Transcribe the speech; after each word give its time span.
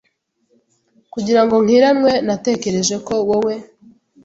Kugira 1.13 1.41
ngo 1.43 1.55
nkiranwe 1.63 2.11
natekereje 2.27 2.95
ko 3.07 3.13
wowe, 3.29 3.53